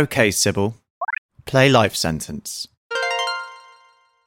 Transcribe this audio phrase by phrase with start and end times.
[0.00, 0.74] Okay, Sybil.
[1.44, 2.66] Play life sentence.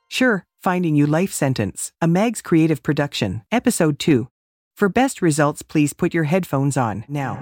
[0.08, 4.28] Sure, Finding You Life Sentence, a Mags Creative production, Episode 2.
[4.78, 7.40] For best results, please put your headphones on now.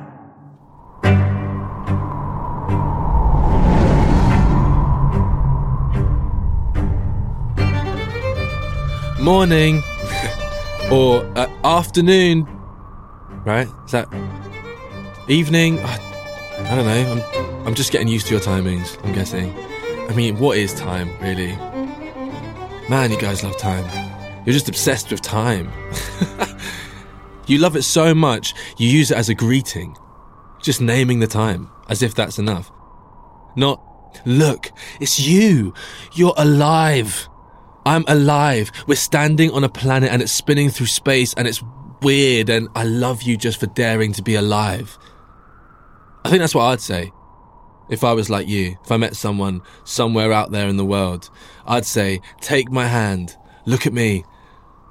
[9.19, 9.83] Morning.
[10.89, 12.47] or uh, afternoon.
[13.43, 13.67] Right?
[13.85, 14.07] Is that
[15.27, 15.77] evening?
[15.81, 16.10] I,
[16.69, 17.11] I don't know.
[17.11, 19.53] I'm, I'm just getting used to your timings, I'm guessing.
[20.09, 21.55] I mean, what is time, really?
[22.89, 23.85] Man, you guys love time.
[24.45, 25.71] You're just obsessed with time.
[27.47, 29.95] you love it so much, you use it as a greeting.
[30.61, 32.71] Just naming the time, as if that's enough.
[33.55, 33.81] Not,
[34.25, 35.73] look, it's you.
[36.13, 37.27] You're alive.
[37.85, 38.71] I'm alive.
[38.87, 41.63] We're standing on a planet and it's spinning through space and it's
[42.01, 44.97] weird and I love you just for daring to be alive.
[46.31, 47.11] I think that's what I'd say.
[47.89, 51.29] If I was like you, if I met someone somewhere out there in the world,
[51.65, 54.23] I'd say, take my hand, look at me,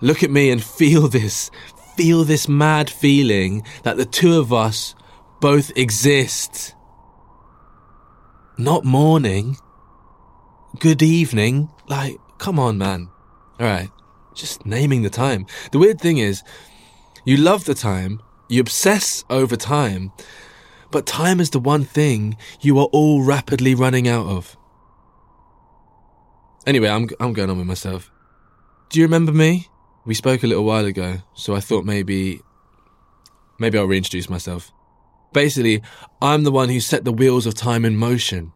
[0.03, 1.51] look at me and feel this,
[1.97, 4.95] feel this mad feeling that the two of us
[5.41, 6.75] both exist.
[8.59, 9.57] Not morning.
[10.79, 11.71] Good evening.
[11.89, 13.09] Like, come on, man.
[13.59, 13.89] Alright.
[14.35, 15.47] Just naming the time.
[15.73, 16.43] The weird thing is,
[17.25, 20.13] you love the time, you obsess over time,
[20.91, 24.57] but time is the one thing you are all rapidly running out of.
[26.67, 28.11] Anyway, I'm, I'm going on with myself.
[28.91, 29.69] Do you remember me?
[30.05, 32.41] We spoke a little while ago, so I thought maybe,
[33.59, 34.73] maybe I'll reintroduce myself.
[35.33, 35.83] Basically,
[36.21, 38.53] I'm the one who set the wheels of time in motion.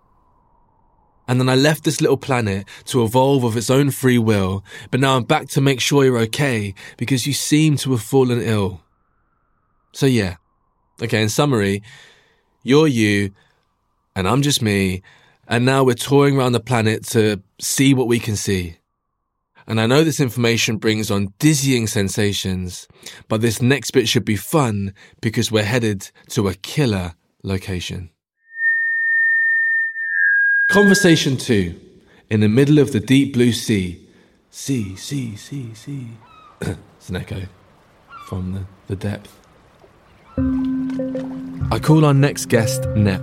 [1.26, 5.00] And then I left this little planet to evolve of its own free will, but
[5.00, 8.82] now I'm back to make sure you're okay because you seem to have fallen ill.
[9.92, 10.36] So yeah.
[11.02, 11.82] Okay, in summary,
[12.64, 13.30] you're you,
[14.16, 15.02] and I'm just me,
[15.46, 18.76] and now we're touring around the planet to see what we can see.
[19.66, 22.86] And I know this information brings on dizzying sensations,
[23.28, 28.10] but this next bit should be fun because we're headed to a killer location.
[30.68, 31.80] Conversation 2.
[32.30, 34.00] In the middle of the deep blue sea.
[34.50, 36.08] Sea, sea, sea, sea.
[36.60, 37.42] it's an echo
[38.26, 39.43] from the, the depth.
[41.70, 43.22] I call our next guest Nep,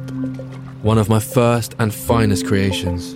[0.81, 3.15] one of my first and finest creations.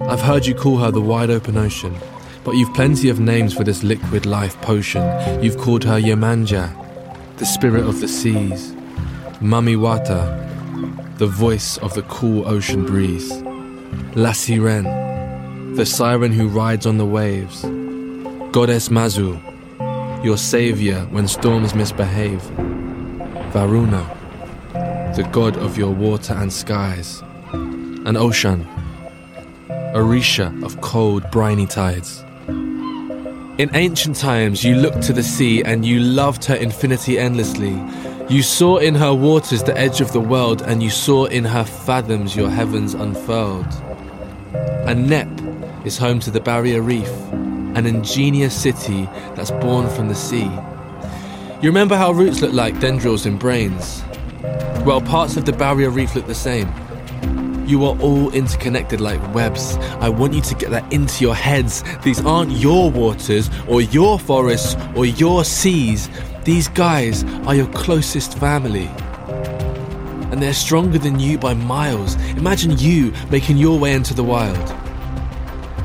[0.00, 1.94] I've heard you call her the wide open ocean,
[2.42, 5.02] but you've plenty of names for this liquid life potion.
[5.42, 6.72] You've called her Yemanja,
[7.36, 8.72] the spirit of the seas,
[9.40, 13.30] Mami Wata, the voice of the cool ocean breeze,
[14.16, 17.62] La Sirene, the siren who rides on the waves,
[18.50, 19.42] Goddess Mazu,
[20.24, 22.42] your savior when storms misbehave.
[23.52, 24.04] Varuna,
[25.16, 28.66] the god of your water and skies, and Olokun,
[29.94, 32.24] Orisha of cold, briny tides.
[33.58, 37.82] In ancient times, you looked to the sea and you loved her infinity endlessly.
[38.28, 41.64] You saw in her waters the edge of the world, and you saw in her
[41.64, 43.72] fathoms your heavens unfurled.
[44.86, 45.28] And Nep
[45.86, 47.08] is home to the Barrier Reef,
[47.76, 50.50] an ingenious city that's born from the sea.
[51.62, 54.02] You remember how roots look like dendrils in brains?
[54.84, 56.68] Well, parts of the barrier reef look the same.
[57.66, 59.76] You are all interconnected like webs.
[60.00, 61.82] I want you to get that into your heads.
[62.04, 66.10] These aren't your waters, or your forests, or your seas.
[66.44, 68.90] These guys are your closest family.
[70.30, 72.16] And they're stronger than you by miles.
[72.36, 74.85] Imagine you making your way into the wild.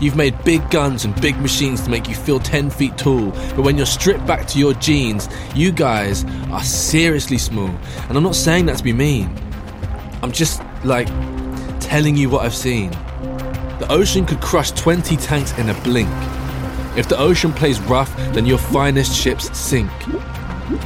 [0.02, 3.62] You've made big guns and big machines to make you feel 10 feet tall, but
[3.62, 7.70] when you're stripped back to your genes, you guys are seriously small.
[8.10, 9.32] And I'm not saying that to be mean.
[10.24, 11.08] I'm just, like,
[11.80, 12.90] telling you what I've seen.
[13.78, 16.10] The ocean could crush 20 tanks in a blink.
[16.98, 19.92] If the ocean plays rough, then your finest ships sink.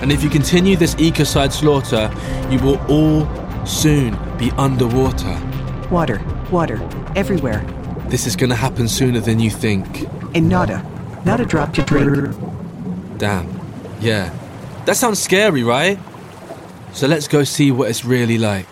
[0.01, 2.11] And if you continue this ecocide slaughter,
[2.51, 5.39] you will all soon be underwater.
[5.89, 6.81] Water, water,
[7.15, 7.65] everywhere.
[8.15, 10.07] This is gonna happen sooner than you think.
[10.33, 10.81] And nada,
[11.25, 12.33] not a drop to drink.
[13.17, 13.59] Damn.
[13.99, 14.33] Yeah.
[14.85, 15.99] That sounds scary, right?
[16.93, 18.71] So let's go see what it's really like.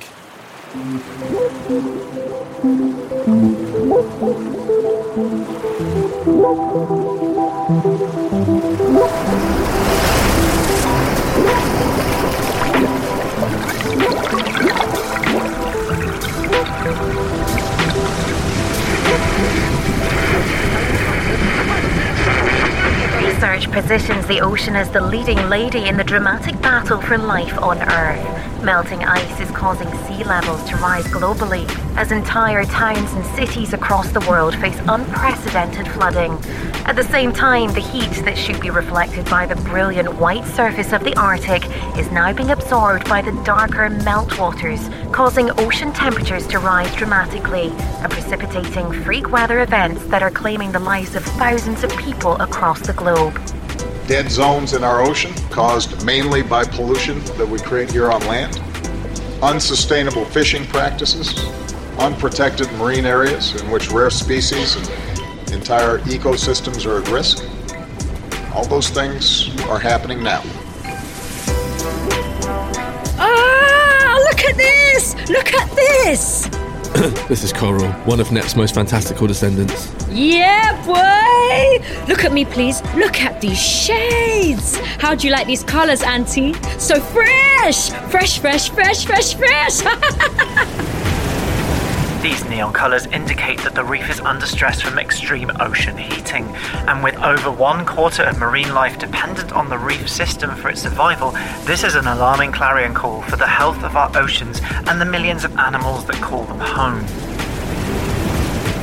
[23.44, 27.78] Research positions the ocean as the leading lady in the dramatic battle for life on
[27.92, 28.64] Earth.
[28.64, 31.68] Melting ice is causing sea levels to rise globally.
[31.98, 36.38] as entire towns and cities across the world face unprecedented flooding.
[36.86, 40.92] At the same time, the heat that should be reflected by the brilliant white surface
[40.92, 41.64] of the Arctic
[41.98, 44.84] is now being absorbed by the darker meltwaters,
[45.14, 50.80] causing ocean temperatures to rise dramatically and precipitating freak weather events that are claiming the
[50.80, 53.34] lives of thousands of people across the globe.
[54.06, 58.60] Dead zones in our ocean, caused mainly by pollution that we create here on land,
[59.42, 61.34] unsustainable fishing practices,
[61.98, 65.13] unprotected marine areas in which rare species and
[65.54, 67.44] entire ecosystems are at risk.
[68.54, 70.42] All those things are happening now.
[73.18, 75.16] Ah, look at this!
[75.30, 76.50] Look at this!
[77.28, 79.92] This is Coral, one of Nep's most fantastical descendants.
[80.10, 81.84] Yeah, boy!
[82.08, 82.84] Look at me, please.
[82.96, 84.78] Look at these shades.
[85.00, 86.54] How do you like these colors, Auntie?
[86.78, 87.90] So fresh!
[88.12, 90.90] Fresh, fresh, fresh, fresh, fresh!
[92.24, 96.46] These neon colours indicate that the reef is under stress from extreme ocean heating,
[96.88, 100.84] and with over one quarter of marine life dependent on the reef system for its
[100.84, 101.32] survival,
[101.66, 105.44] this is an alarming clarion call for the health of our oceans and the millions
[105.44, 107.33] of animals that call them home.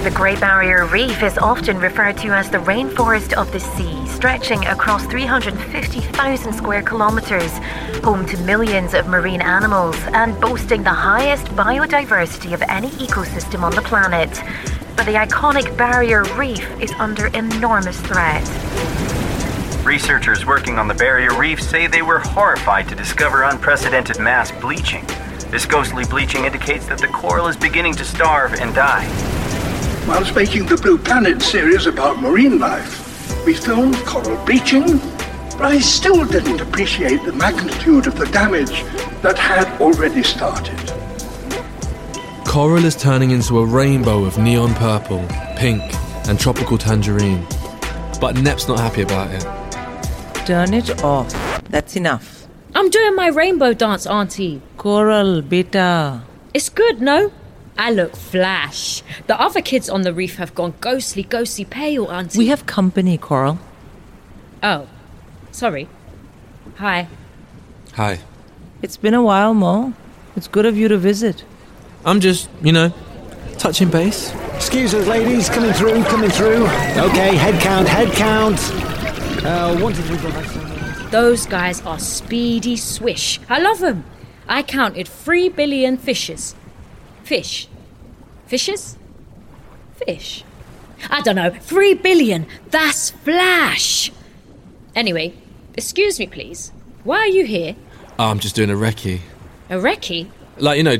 [0.03, 4.65] The Great Barrier Reef is often referred to as the rainforest of the sea, stretching
[4.65, 7.53] across 350,000 square kilometres,
[8.03, 13.75] home to millions of marine animals and boasting the highest biodiversity of any ecosystem on
[13.75, 14.31] the planet.
[14.97, 18.49] But the iconic Barrier Reef is under enormous threat.
[19.85, 25.05] Researchers working on the barrier reef say they were horrified to discover unprecedented mass bleaching.
[25.51, 29.05] This ghostly bleaching indicates that the coral is beginning to starve and die.
[30.07, 34.99] Whilst making the Blue Planet series about marine life, we filmed coral bleaching,
[35.59, 38.83] but I still didn't appreciate the magnitude of the damage
[39.23, 40.79] that had already started.
[42.47, 45.25] Coral is turning into a rainbow of neon purple,
[45.57, 45.83] pink,
[46.27, 47.47] and tropical tangerine.
[48.21, 49.43] But Nep's not happy about it.
[50.47, 51.33] Turn it off.
[51.71, 52.47] That's enough.
[52.75, 54.63] I'm doing my rainbow dance, Auntie.
[54.77, 56.23] Coral, beta.
[56.53, 57.31] It's good, no?
[57.81, 59.03] I look flash.
[59.27, 62.37] The other kids on the reef have gone ghostly, ghostly pale, Auntie.
[62.37, 63.59] We have company, Coral.
[64.63, 64.87] Oh,
[65.51, 65.89] sorry.
[66.77, 67.09] Hi.
[67.95, 68.19] Hi.
[68.83, 69.95] It's been a while, Mo.
[70.37, 71.43] It's good of you to visit.
[72.05, 72.93] I'm just, you know,
[73.57, 74.31] touching base.
[74.57, 75.49] Excuse us, ladies.
[75.49, 76.65] Coming through, coming through.
[77.09, 78.61] Okay, head count, head count.
[79.43, 81.11] Uh, one, two, three, four, five, six.
[81.11, 83.41] Those guys are speedy swish.
[83.49, 84.05] I love them.
[84.47, 86.55] I counted three billion fishes.
[87.31, 87.69] Fish.
[88.49, 88.99] Fishes?
[90.05, 90.43] Fish.
[91.09, 91.51] I don't know.
[91.51, 92.45] Three billion.
[92.71, 94.11] That's flash.
[94.97, 95.35] Anyway,
[95.75, 96.73] excuse me, please.
[97.05, 97.77] Why are you here?
[98.19, 99.21] Oh, I'm just doing a recce.
[99.69, 100.29] A recce?
[100.59, 100.97] Like, you know,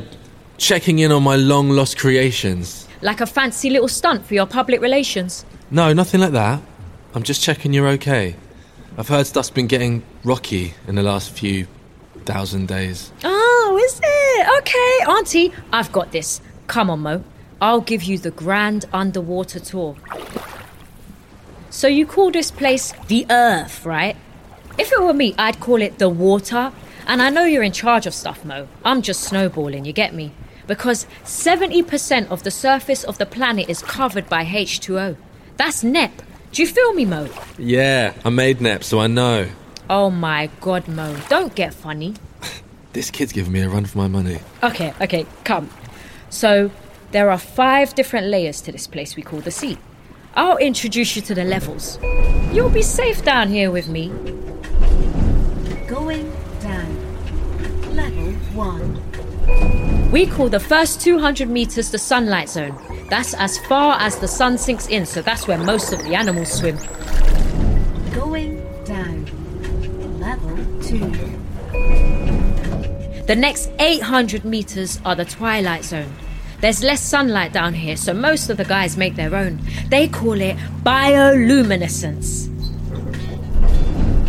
[0.57, 2.87] checking in on my long lost creations.
[3.01, 5.43] Like a fancy little stunt for your public relations?
[5.69, 6.61] No, nothing like that.
[7.13, 8.37] I'm just checking you're okay.
[8.97, 11.67] I've heard stuff's been getting rocky in the last few
[12.23, 13.11] thousand days.
[13.25, 14.10] Oh, is it?
[14.41, 16.41] Okay, Auntie, I've got this.
[16.67, 17.23] Come on, Mo.
[17.61, 19.95] I'll give you the grand underwater tour.
[21.69, 24.15] So, you call this place the Earth, right?
[24.77, 26.71] If it were me, I'd call it the water.
[27.05, 28.67] And I know you're in charge of stuff, Mo.
[28.83, 30.31] I'm just snowballing, you get me?
[30.67, 35.17] Because 70% of the surface of the planet is covered by H2O.
[35.57, 36.21] That's NEP.
[36.51, 37.29] Do you feel me, Mo?
[37.57, 39.49] Yeah, I made Nep, so I know.
[39.89, 41.17] Oh my god, Mo.
[41.29, 42.15] Don't get funny.
[42.93, 44.39] This kid's giving me a run for my money.
[44.63, 45.69] Okay, okay, come.
[46.29, 46.71] So,
[47.11, 49.77] there are five different layers to this place we call the sea.
[50.35, 51.99] I'll introduce you to the levels.
[52.51, 54.09] You'll be safe down here with me.
[55.87, 56.31] Going
[56.61, 57.95] down.
[57.95, 60.11] Level 1.
[60.11, 62.77] We call the first 200 meters the sunlight zone.
[63.09, 66.51] That's as far as the sun sinks in, so that's where most of the animals
[66.51, 66.77] swim.
[68.13, 69.25] Going down.
[70.19, 72.10] Level 2.
[73.31, 76.13] The next 800 meters are the twilight zone.
[76.59, 79.61] There's less sunlight down here, so most of the guys make their own.
[79.87, 82.49] They call it bioluminescence.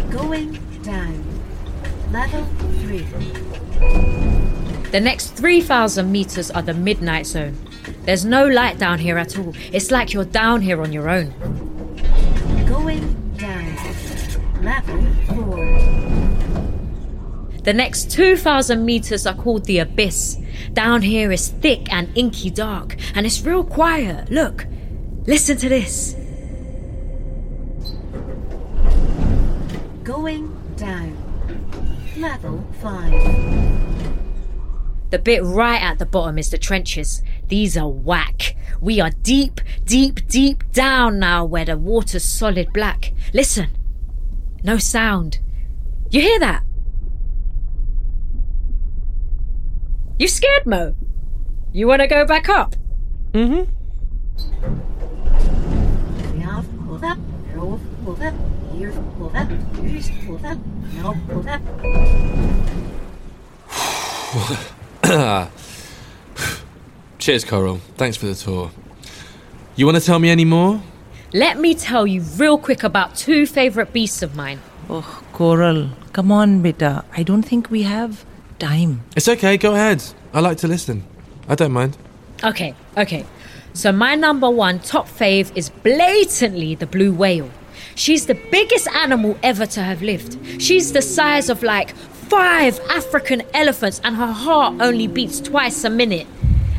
[0.09, 0.53] Going
[0.85, 1.25] down.
[2.13, 2.45] Level
[2.79, 2.99] 3.
[4.93, 7.59] The next 3,000 meters are the midnight zone.
[8.05, 9.53] There's no light down here at all.
[9.73, 11.31] It's like you're down here on your own.
[12.69, 13.75] Going down.
[14.63, 15.92] Level 4.
[17.63, 20.37] The next 2,000 meters are called the abyss.
[20.73, 24.31] Down here is thick and inky dark, and it's real quiet.
[24.31, 24.67] Look,
[25.27, 26.17] listen to this.
[30.03, 31.17] Going down.
[32.17, 33.13] Level 5.
[35.11, 37.23] The bit right at the bottom is the trenches.
[37.47, 38.57] These are whack.
[38.81, 43.13] We are deep, deep, deep down now where the water's solid black.
[43.33, 43.69] Listen.
[44.65, 45.39] No sound.
[46.11, 46.65] You hear that?
[50.23, 50.95] You scared, Mo?
[51.73, 52.77] You want to go back up?
[53.33, 53.65] Mm-hmm.
[56.39, 57.19] Now pull up,
[57.53, 58.35] roll, pull up,
[58.73, 59.49] here, pull up,
[59.81, 60.59] here's pull up,
[60.95, 61.61] now pull up.
[67.19, 67.79] Cheers, Coral.
[67.97, 68.71] Thanks for the tour.
[69.75, 70.81] You want to tell me any more?
[71.33, 74.61] Let me tell you real quick about two favorite beasts of mine.
[74.89, 77.05] Oh, Coral, come on, beta.
[77.11, 78.25] I don't think we have
[78.63, 79.03] time.
[79.17, 80.03] It's okay, go ahead.
[80.33, 81.05] I like to listen.
[81.49, 81.97] I don't mind.
[82.45, 83.27] Okay, okay.
[83.75, 87.51] So my number one top fave is blatantly the blue whale.
[87.97, 90.39] She's the biggest animal ever to have lived.
[90.63, 91.91] She's the size of like
[92.31, 96.27] five African elephants, and her heart only beats twice a minute.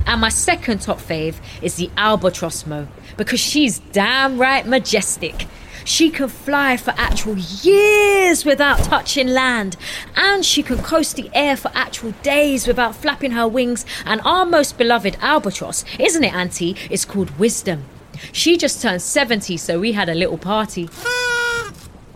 [0.06, 2.88] And my second top fave is the albatross mo,
[3.18, 5.48] because she's damn right majestic.
[5.86, 9.76] She can fly for actual years without touching land,
[10.16, 13.86] and she can coast the air for actual days without flapping her wings.
[14.06, 16.76] And our most beloved albatross, isn't it, Auntie?
[16.90, 17.86] Is called Wisdom.
[18.32, 20.90] She just turned 70, so we had a little party.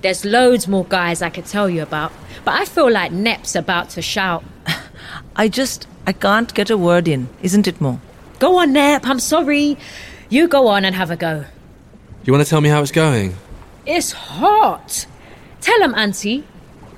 [0.02, 2.14] There's loads more guys I could tell you about,
[2.46, 4.44] but I feel like Nep's about to shout.
[5.36, 8.00] I just, I can't get a word in, isn't it, Mo?
[8.40, 9.78] Go on, Nep, I'm sorry.
[10.30, 11.46] You go on and have a go.
[12.24, 13.36] You want to tell me how it's going?
[13.88, 15.08] It's hot.
[15.62, 16.44] Tell him, Auntie.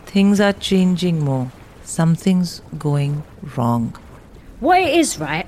[0.07, 1.51] Things are changing, more.
[1.83, 3.23] Something's going
[3.55, 3.95] wrong.
[4.59, 5.45] What it is, right?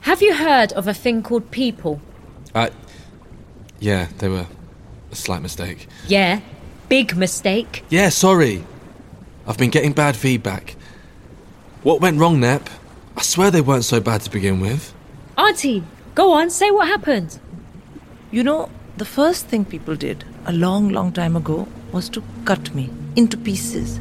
[0.00, 2.00] Have you heard of a thing called people?
[2.54, 2.70] Uh,
[3.78, 4.46] yeah, they were
[5.12, 5.86] a slight mistake.
[6.06, 6.40] Yeah,
[6.88, 7.84] big mistake.
[7.90, 8.64] Yeah, sorry.
[9.46, 10.76] I've been getting bad feedback.
[11.82, 12.70] What went wrong, Nep?
[13.18, 14.94] I swear they weren't so bad to begin with.
[15.36, 17.38] Auntie, go on, say what happened.
[18.30, 22.74] You know, the first thing people did a long, long time ago was to cut
[22.74, 23.98] me into pieces,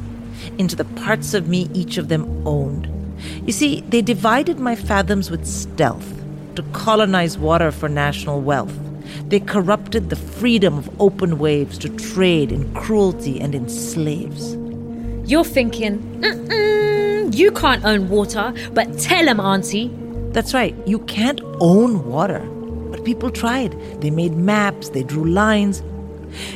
[0.57, 2.89] into the parts of me each of them owned.
[3.45, 6.21] You see, they divided my fathoms with stealth
[6.55, 8.77] to colonize water for national wealth.
[9.27, 14.55] They corrupted the freedom of open waves to trade in cruelty and in slaves.
[15.29, 19.91] You're thinking, Mm-mm, you can't own water, but tell him, Auntie.
[20.31, 22.39] That's right, you can't own water.
[22.91, 23.71] But people tried.
[24.01, 25.81] They made maps, they drew lines.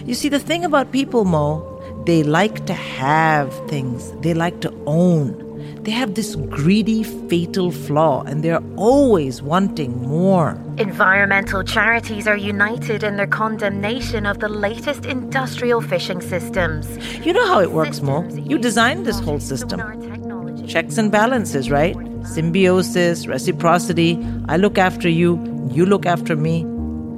[0.05, 1.63] You see, the thing about people, Mo,
[2.05, 5.43] they like to have things, they like to own.
[5.84, 10.62] They have this greedy, fatal flaw, and they're always wanting more.
[10.77, 16.86] Environmental charities are united in their condemnation of the latest industrial fishing systems.
[17.25, 18.27] You know how it works, Mo.
[18.36, 19.79] You designed this whole system.
[20.67, 21.96] Checks and balances, right?
[22.25, 24.19] Symbiosis, reciprocity.
[24.50, 25.39] I look after you,
[25.72, 26.65] you look after me.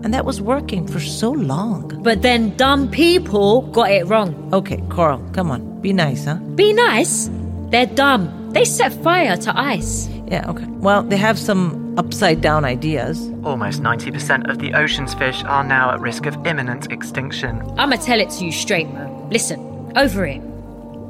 [0.04, 2.02] And that was working for so long.
[2.02, 4.50] But then dumb people got it wrong.
[4.54, 5.82] Okay, Coral, come on.
[5.82, 6.36] Be nice, huh?
[6.56, 7.30] Be nice?
[7.70, 8.52] They're dumb.
[8.54, 10.10] They set fire to ice.
[10.28, 10.66] Yeah, okay.
[10.66, 13.30] Well, they have some upside down ideas.
[13.44, 17.62] Almost 90% of the ocean's fish are now at risk of imminent extinction.
[17.78, 19.28] I'ma tell it to you straight, Mo.
[19.32, 19.60] Listen,
[19.96, 20.42] over it.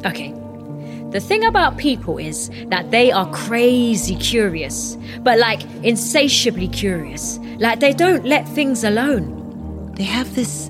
[0.05, 0.33] Okay.
[1.11, 7.39] The thing about people is that they are crazy curious, but like insatiably curious.
[7.57, 9.91] Like they don't let things alone.
[9.95, 10.69] They have this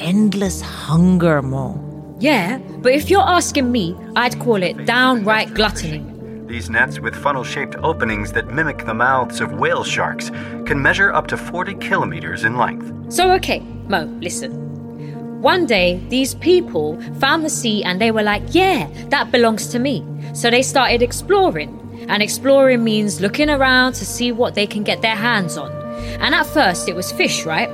[0.00, 1.80] endless hunger, Mo.
[2.18, 6.04] Yeah, but if you're asking me, I'd call it downright gluttony.
[6.48, 10.30] These nets with funnel shaped openings that mimic the mouths of whale sharks
[10.66, 12.92] can measure up to 40 kilometers in length.
[13.12, 14.65] So, okay, Mo, listen.
[15.40, 19.78] One day, these people found the sea and they were like, yeah, that belongs to
[19.78, 20.04] me.
[20.34, 22.06] So they started exploring.
[22.08, 25.70] And exploring means looking around to see what they can get their hands on.
[26.20, 27.70] And at first, it was fish, right?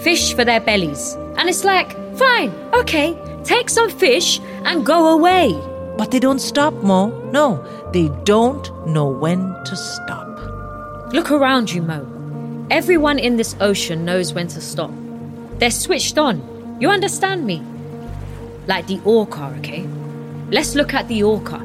[0.00, 1.14] Fish for their bellies.
[1.36, 5.52] And it's like, fine, okay, take some fish and go away.
[5.96, 7.08] But they don't stop, Mo.
[7.30, 10.28] No, they don't know when to stop.
[11.12, 12.06] Look around you, Mo.
[12.70, 14.92] Everyone in this ocean knows when to stop.
[15.58, 16.51] They're switched on.
[16.82, 17.62] You understand me?
[18.66, 19.86] Like the orca, okay?
[20.50, 21.58] Let's look at the orca.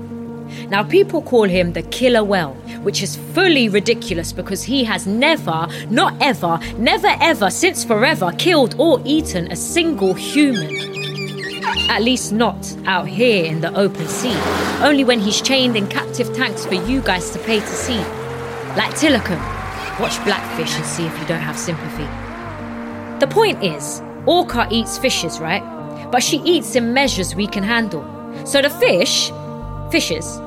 [0.70, 5.68] Now, people call him the killer whale, which is fully ridiculous because he has never,
[5.90, 10.70] not ever, never ever, since forever, killed or eaten a single human.
[11.90, 14.38] At least not out here in the open sea.
[14.84, 18.04] Only when he's chained in captive tanks for you guys to pay to see.
[18.78, 19.42] Like Tilikum.
[20.00, 22.06] Watch Blackfish and see if you don't have sympathy.
[23.20, 25.64] The point is, Orca eats fishes, right?
[26.12, 28.04] But she eats in measures we can handle.
[28.46, 29.32] So the fish,
[29.90, 30.40] fishes,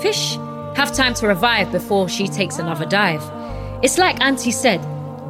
[0.00, 0.36] fish,
[0.74, 3.22] have time to revive before she takes another dive.
[3.82, 4.80] It's like Auntie said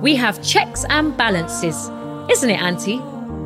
[0.01, 1.91] we have checks and balances.
[2.31, 3.01] Isn't it, Auntie?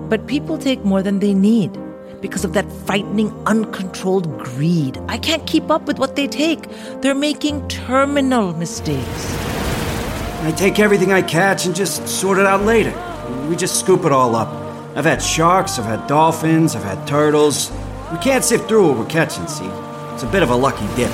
[0.08, 1.76] But people take more than they need
[2.20, 4.98] because of that frightening, uncontrolled greed.
[5.08, 6.68] I can't keep up with what they take.
[7.00, 9.36] They're making terminal mistakes.
[10.42, 13.07] I take everything I catch and just sort it out later.
[13.48, 14.48] We just scoop it all up.
[14.96, 17.70] I've had sharks, I've had dolphins, I've had turtles.
[18.12, 19.66] We can't sift through what we're catching, see?
[20.14, 21.10] It's a bit of a lucky dip.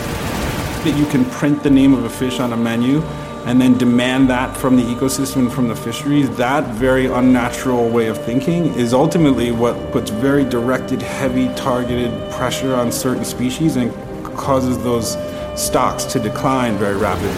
[0.84, 3.02] That you can print the name of a fish on a menu
[3.44, 8.06] and then demand that from the ecosystem and from the fisheries, that very unnatural way
[8.06, 13.92] of thinking is ultimately what puts very directed, heavy, targeted pressure on certain species and
[14.36, 15.18] causes those
[15.60, 17.30] stocks to decline very rapidly.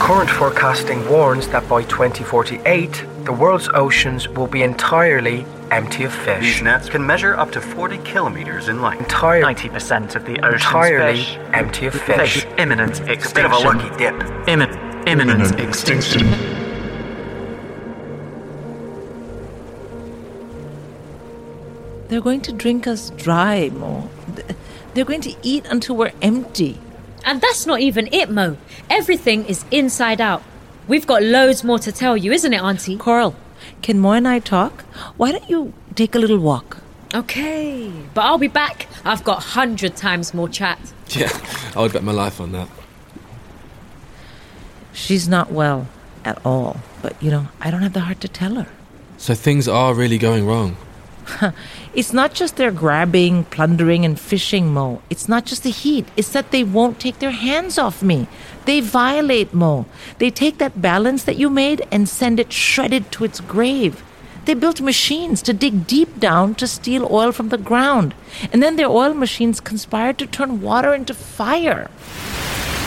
[0.00, 6.42] Current forecasting warns that by 2048, the world's oceans will be entirely empty of fish.
[6.42, 9.02] These nets can measure up to 40 kilometers in length.
[9.02, 12.46] Entire, 90% of the ocean's entirely fish empty of face fish.
[12.58, 14.16] imminent It's a bit of a lucky dip.
[14.48, 16.28] Immin- imminent extinction.
[22.08, 24.10] They're going to drink us dry, Mo.
[24.94, 26.80] They're going to eat until we're empty.
[27.24, 28.56] And that's not even it, Mo.
[28.90, 30.42] Everything is inside out.
[30.88, 32.96] We've got loads more to tell you, isn't it, Auntie?
[32.96, 33.36] Coral,
[33.82, 34.82] can Mo and I talk?
[35.16, 36.78] Why don't you take a little walk?
[37.14, 38.86] Okay, but I'll be back.
[39.04, 40.78] I've got hundred times more chat.
[41.08, 41.30] Yeah,
[41.74, 42.68] I would bet my life on that.
[44.92, 45.88] She's not well
[46.24, 48.68] at all, but you know, I don't have the heart to tell her.
[49.16, 50.76] So things are really going wrong.
[51.92, 55.02] It's not just their grabbing, plundering, and fishing, Mo.
[55.10, 56.06] It's not just the heat.
[56.16, 58.28] It's that they won't take their hands off me.
[58.64, 59.86] They violate, Mo.
[60.18, 64.04] They take that balance that you made and send it shredded to its grave.
[64.44, 68.14] They built machines to dig deep down to steal oil from the ground.
[68.52, 71.90] And then their oil machines conspired to turn water into fire.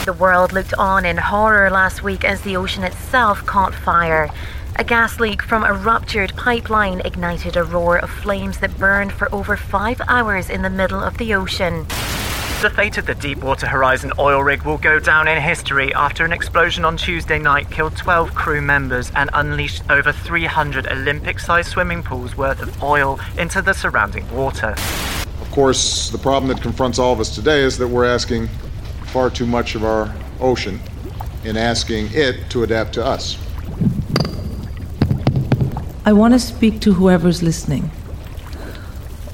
[0.06, 4.30] The world looked on in horror last week as the ocean itself caught fire.
[4.78, 9.34] A gas leak from a ruptured pipeline ignited a roar of flames that burned for
[9.34, 11.86] over five hours in the middle of the ocean.
[12.64, 16.34] The fate of the Deepwater Horizon oil rig will go down in history after an
[16.34, 22.02] explosion on Tuesday night killed 12 crew members and unleashed over 300 Olympic sized swimming
[22.02, 24.70] pools worth of oil into the surrounding water.
[25.40, 28.48] Of course, the problem that confronts all of us today is that we're asking
[29.06, 30.80] far too much of our ocean
[31.44, 33.38] in asking it to adapt to us.
[36.06, 37.84] I want to speak to whoever's listening.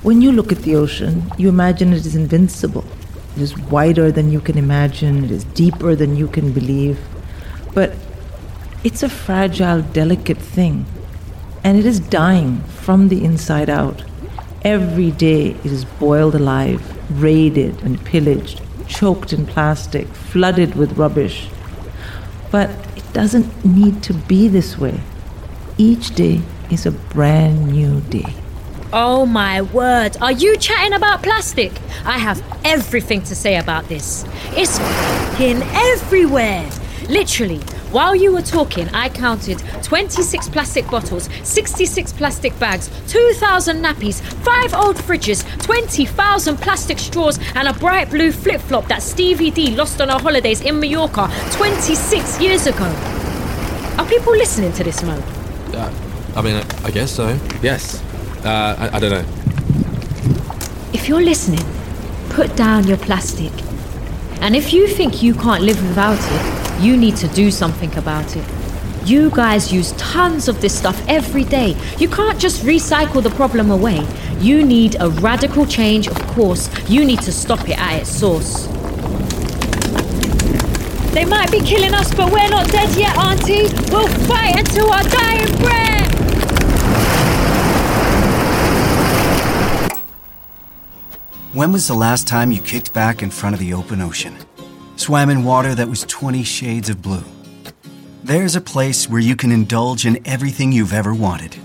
[0.04, 2.86] When you look at the ocean, you imagine it is invincible.
[3.36, 7.00] It is wider than you can imagine, it is deeper than you can believe.
[7.74, 7.94] But
[8.84, 10.86] it's a fragile, delicate thing,
[11.64, 14.04] and it is dying from the inside out.
[14.62, 16.84] Every day it is boiled alive,
[17.20, 21.50] raided and pillaged, choked in plastic, flooded with rubbish.
[22.52, 25.00] But it doesn't need to be this way.
[25.80, 28.34] Each day is a brand new day.
[28.92, 31.72] Oh my word, are you chatting about plastic?
[32.06, 34.26] I have everything to say about this.
[34.54, 34.80] It's
[35.40, 36.68] in everywhere.
[37.08, 37.60] Literally,
[37.92, 44.74] while you were talking, I counted 26 plastic bottles, 66 plastic bags, 2,000 nappies, 5
[44.76, 50.02] old fridges, 20,000 plastic straws, and a bright blue flip flop that Stevie D lost
[50.02, 52.86] on our holidays in Mallorca 26 years ago.
[53.98, 55.14] Are people listening to this, Mo?
[55.74, 55.92] Uh,
[56.36, 57.38] I mean, I, I guess so.
[57.62, 58.02] Yes.
[58.46, 59.26] Uh, I, I don't know.
[60.94, 61.66] If you're listening,
[62.30, 63.52] put down your plastic.
[64.42, 68.36] And if you think you can't live without it, you need to do something about
[68.38, 68.46] it.
[69.06, 71.76] You guys use tons of this stuff every day.
[71.98, 74.06] You can't just recycle the problem away.
[74.40, 76.70] You need a radical change, of course.
[76.88, 78.68] You need to stop it at its source.
[81.14, 83.68] They might be killing us, but we're not dead yet, Auntie.
[83.92, 85.89] We'll fight until our dying breath.
[91.52, 94.38] When was the last time you kicked back in front of the open ocean?
[94.98, 97.24] Swam in water that was 20 shades of blue?
[98.24, 101.56] There's a place where you can indulge in everything you've ever wanted.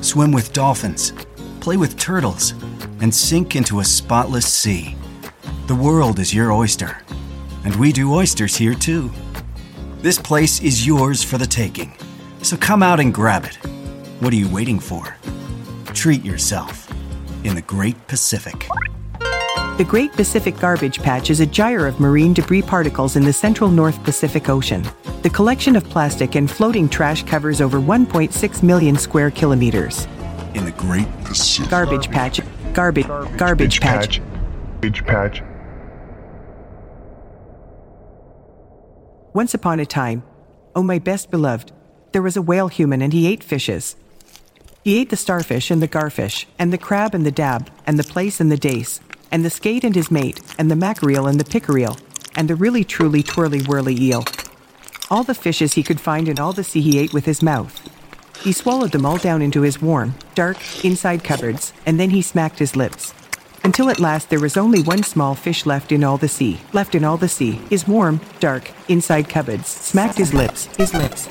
[0.00, 1.12] Swim with dolphins,
[1.60, 2.54] play with turtles,
[3.00, 4.96] and sink into a spotless sea.
[5.68, 7.00] The world is your oyster,
[7.64, 9.12] and we do oysters here too.
[10.00, 11.96] This place is yours for the taking,
[12.42, 13.54] so come out and grab it.
[14.18, 15.16] What are you waiting for?
[15.94, 16.92] Treat yourself
[17.44, 18.66] in the Great Pacific.
[19.80, 23.70] The Great Pacific Garbage Patch is a gyre of marine debris particles in the central
[23.70, 24.86] North Pacific Ocean.
[25.22, 30.06] The collection of plastic and floating trash covers over 1.6 million square kilometers.
[30.52, 31.70] In the Great Pacific.
[31.70, 32.42] Garbage patch.
[32.74, 33.06] Garbage.
[33.38, 34.20] Garbage patch.
[34.82, 35.42] Garbage patch.
[39.32, 40.22] Once upon a time,
[40.76, 41.72] Oh, my best beloved,
[42.12, 43.96] there was a whale human and he ate fishes.
[44.84, 48.04] He ate the starfish and the garfish, and the crab and the dab, and the
[48.04, 51.44] plaice and the dace, and the skate and his mate, and the mackerel and the
[51.44, 51.96] pickerel,
[52.36, 54.24] and the really truly twirly whirly eel.
[55.10, 57.80] All the fishes he could find in all the sea he ate with his mouth.
[58.42, 62.58] He swallowed them all down into his warm, dark, inside cupboards, and then he smacked
[62.58, 63.12] his lips.
[63.62, 66.94] Until at last there was only one small fish left in all the sea, left
[66.94, 71.28] in all the sea, his warm, dark, inside cupboards, smacked his lips, his lips.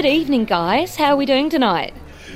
[0.00, 0.96] Good evening, guys.
[0.96, 1.92] How are we doing tonight?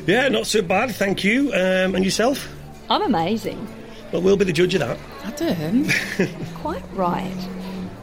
[0.07, 1.51] Yeah, not so bad, thank you.
[1.55, 2.47] Um, and yourself?
[2.91, 3.67] I'm amazing.
[4.13, 4.99] Well, we'll be the judge of that.
[5.25, 5.89] Adam?
[6.57, 7.49] Quite right.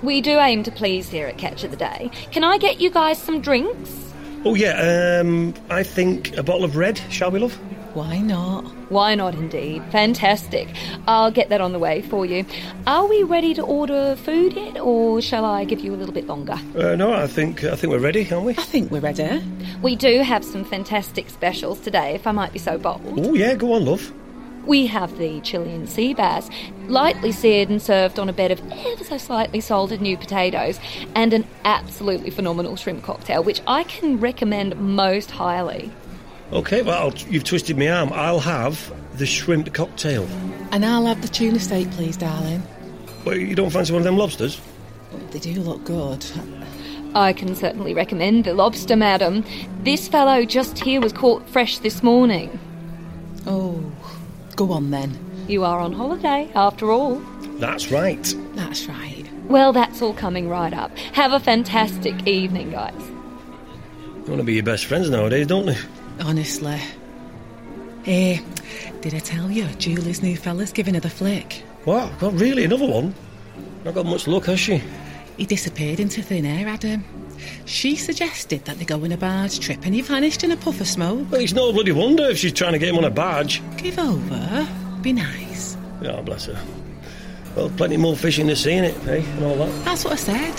[0.02, 2.10] We do aim to please here at Catch of the Day.
[2.32, 4.12] Can I get you guys some drinks?
[4.46, 7.56] Oh, yeah, um, I think a bottle of red, shall we, love?
[7.94, 8.64] Why not?
[8.90, 9.84] Why not, indeed.
[9.92, 10.70] Fantastic.
[11.08, 12.46] I'll get that on the way for you.
[12.88, 16.26] Are we ready to order food yet, or shall I give you a little bit
[16.26, 16.58] longer?
[16.76, 18.52] Uh, no, I think I think we're ready, aren't we?
[18.54, 19.44] I think we're ready.
[19.82, 23.02] We do have some fantastic specials today, if I might be so bold.
[23.18, 24.14] Oh, yeah, go on, love.
[24.66, 26.48] We have the Chilean sea bass,
[26.88, 30.80] lightly seared and served on a bed of ever so slightly salted new potatoes,
[31.16, 35.92] and an absolutely phenomenal shrimp cocktail, which I can recommend most highly.
[36.54, 38.12] Okay, well, I'll, you've twisted my arm.
[38.14, 40.28] I'll have the shrimp cocktail.
[40.72, 42.62] And I'll have the tuna steak, please, darling.
[43.24, 44.60] Well, you don't fancy one of them lobsters?
[45.32, 46.26] They do look good.
[47.14, 49.46] I can certainly recommend the lobster, madam.
[49.84, 52.60] This fellow just here was caught fresh this morning.
[53.46, 53.84] Oh,
[54.56, 55.18] go on then.
[55.48, 57.16] You are on holiday, after all.
[57.60, 58.36] That's right.
[58.54, 59.26] That's right.
[59.46, 60.98] Well, that's all coming right up.
[61.14, 62.94] Have a fantastic evening, guys.
[63.00, 65.76] You want to be your best friends nowadays, don't you?
[66.20, 66.80] Honestly.
[68.04, 68.42] Hey,
[69.02, 71.64] did I tell you Julie's new fella's giving her the flick?
[71.86, 72.22] What?
[72.22, 72.64] Well, really?
[72.66, 73.14] Another one?
[73.84, 74.82] Not got much luck, has she?
[75.38, 77.04] He disappeared into thin air, Adam.
[77.66, 80.80] She suggested that they go on a barge trip and he vanished in a puff
[80.82, 81.32] of smoke.
[81.32, 83.62] Well, it's no bloody wonder if she's trying to get him on a barge.
[83.78, 84.68] Give over.
[85.02, 85.78] Be nice.
[86.04, 86.64] Oh, bless her.
[87.56, 89.24] Well, plenty more fish in the sea, innit, eh?
[89.38, 89.86] And all that.
[89.86, 90.56] That's what I said.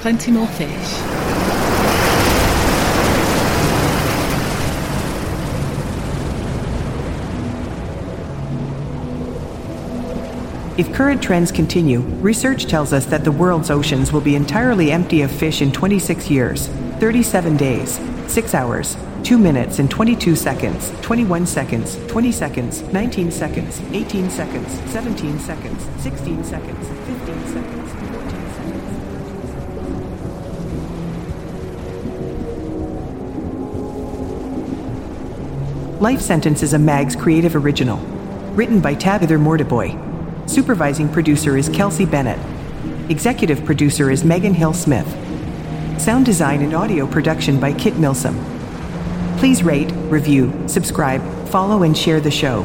[0.00, 1.43] Plenty more fish.
[10.76, 15.22] If current trends continue, research tells us that the world's oceans will be entirely empty
[15.22, 16.66] of fish in 26 years,
[16.98, 23.80] 37 days, 6 hours, 2 minutes and 22 seconds, 21 seconds, 20 seconds, 19 seconds,
[23.92, 28.80] 18 seconds, 17 seconds, 16 seconds, 15 seconds, 14 seconds.
[36.02, 37.98] Life Sentence is a MAG's creative original.
[38.56, 40.13] Written by Tabitha Mortiboy.
[40.46, 42.38] Supervising producer is Kelsey Bennett.
[43.10, 45.08] Executive producer is Megan Hill Smith.
[45.98, 48.38] Sound design and audio production by Kit Milsom.
[49.38, 52.62] Please rate, review, subscribe, follow, and share the show.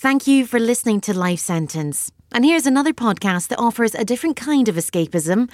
[0.00, 2.12] Thank you for listening to Life Sentence.
[2.30, 5.50] And here's another podcast that offers a different kind of escapism.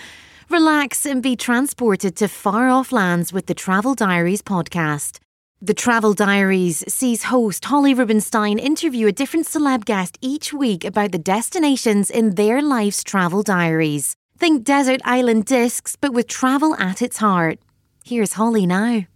[0.50, 5.18] Relax and be transported to far off lands with the Travel Diaries podcast.
[5.62, 11.12] The Travel Diaries sees host Holly Rubenstein interview a different celeb guest each week about
[11.12, 14.14] the destinations in their life's travel diaries.
[14.36, 17.60] Think desert island discs, but with travel at its heart.
[18.04, 19.06] Here's Holly now.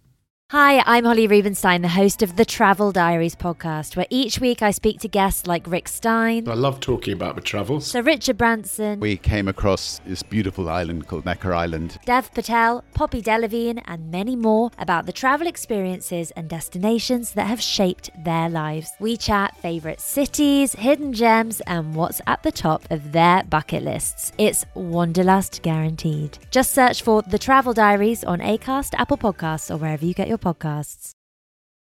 [0.51, 4.71] Hi, I'm Holly Rubenstein, the host of the Travel Diaries podcast, where each week I
[4.71, 7.85] speak to guests like Rick Stein, I love talking about my travels.
[7.85, 11.99] Sir Richard Branson, We came across this beautiful island called Necker Island.
[12.03, 17.61] Dev Patel, Poppy Delevingne, and many more about the travel experiences and destinations that have
[17.61, 18.91] shaped their lives.
[18.99, 24.31] We chat favourite cities, hidden gems, and what's at the top of their bucket lists.
[24.39, 26.39] It's Wanderlust guaranteed.
[26.49, 30.38] Just search for The Travel Diaries on Acast, Apple Podcasts, or wherever you get your
[30.39, 31.18] podcasts.